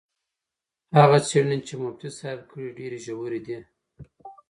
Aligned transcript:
هغه 0.97 1.17
څېړنې 1.27 1.57
چې 1.67 1.73
مفتي 1.81 2.09
صاحب 2.17 2.39
کړي 2.51 2.69
ډېرې 2.77 2.99
ژورې 3.05 3.39
دي. 3.45 3.57